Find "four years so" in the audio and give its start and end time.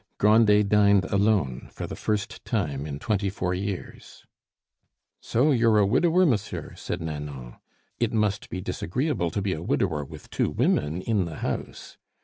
3.29-5.51